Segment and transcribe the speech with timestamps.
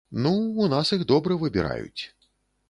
[0.25, 0.29] Ну,
[0.63, 2.01] у нас іх добра выбіраюць.